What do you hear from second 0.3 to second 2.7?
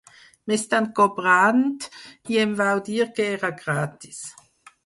M'estan cobrant i em